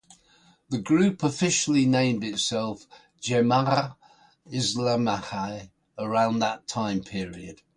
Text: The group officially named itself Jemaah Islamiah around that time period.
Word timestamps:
The 0.69 0.79
group 0.79 1.21
officially 1.21 1.85
named 1.85 2.23
itself 2.23 2.87
Jemaah 3.21 3.97
Islamiah 4.51 5.69
around 5.95 6.39
that 6.39 6.65
time 6.67 7.03
period. 7.03 7.61